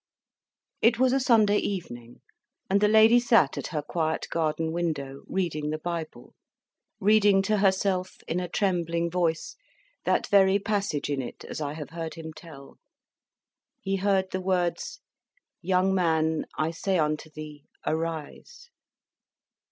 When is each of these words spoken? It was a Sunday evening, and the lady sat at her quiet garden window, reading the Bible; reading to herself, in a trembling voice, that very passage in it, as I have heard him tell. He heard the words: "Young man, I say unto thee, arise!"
It 0.81 0.97
was 0.97 1.13
a 1.13 1.19
Sunday 1.19 1.57
evening, 1.59 2.21
and 2.71 2.81
the 2.81 2.87
lady 2.87 3.19
sat 3.19 3.55
at 3.55 3.67
her 3.67 3.83
quiet 3.83 4.25
garden 4.31 4.71
window, 4.71 5.21
reading 5.27 5.69
the 5.69 5.77
Bible; 5.77 6.33
reading 6.99 7.43
to 7.43 7.57
herself, 7.57 8.23
in 8.27 8.39
a 8.39 8.47
trembling 8.49 9.11
voice, 9.11 9.55
that 10.05 10.25
very 10.25 10.57
passage 10.57 11.11
in 11.11 11.21
it, 11.21 11.45
as 11.45 11.61
I 11.61 11.73
have 11.73 11.91
heard 11.91 12.15
him 12.15 12.33
tell. 12.33 12.79
He 13.79 13.97
heard 13.97 14.31
the 14.31 14.41
words: 14.41 15.01
"Young 15.61 15.93
man, 15.93 16.47
I 16.57 16.71
say 16.71 16.97
unto 16.97 17.29
thee, 17.29 17.65
arise!" 17.85 18.71